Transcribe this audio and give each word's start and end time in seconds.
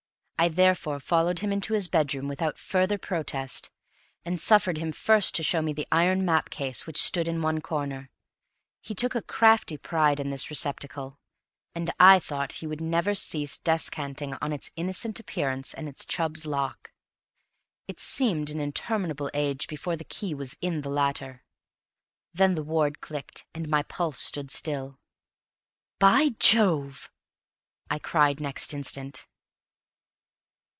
I 0.43 0.47
therefore 0.47 0.99
followed 0.99 1.37
him 1.41 1.51
into 1.51 1.75
his 1.75 1.87
bedroom 1.87 2.27
without 2.27 2.57
further 2.57 2.97
protest, 2.97 3.69
and 4.25 4.39
suffered 4.39 4.79
him 4.79 4.91
first 4.91 5.35
to 5.35 5.43
show 5.43 5.61
me 5.61 5.71
the 5.71 5.87
iron 5.91 6.25
map 6.25 6.49
case 6.49 6.87
which 6.87 6.97
stood 6.99 7.27
in 7.27 7.43
one 7.43 7.61
corner; 7.61 8.09
he 8.81 8.95
took 8.95 9.13
a 9.13 9.21
crafty 9.21 9.77
pride 9.77 10.19
in 10.19 10.31
this 10.31 10.49
receptacle, 10.49 11.19
and 11.75 11.91
I 11.99 12.17
thought 12.17 12.53
he 12.53 12.65
would 12.65 12.81
never 12.81 13.13
cease 13.13 13.59
descanting 13.59 14.35
on 14.41 14.51
its 14.51 14.71
innocent 14.75 15.19
appearance 15.19 15.75
and 15.75 15.87
its 15.87 16.05
Chubb's 16.05 16.47
lock. 16.47 16.91
It 17.87 17.99
seemed 17.99 18.49
an 18.49 18.59
interminable 18.59 19.29
age 19.35 19.67
before 19.67 19.95
the 19.95 20.03
key 20.03 20.33
was 20.33 20.57
in 20.59 20.81
the 20.81 20.89
latter. 20.89 21.43
Then 22.33 22.55
the 22.55 22.63
ward 22.63 22.99
clicked, 22.99 23.45
and 23.53 23.69
my 23.69 23.83
pulse 23.83 24.17
stood 24.19 24.49
still. 24.49 24.97
"By 25.99 26.29
Jove!" 26.39 27.11
I 27.91 27.99
cried 27.99 28.39
next 28.39 28.73
instant. 28.73 29.27